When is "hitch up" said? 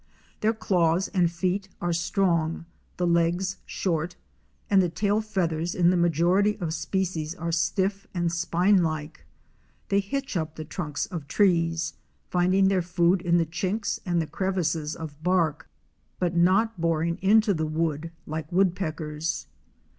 9.99-10.55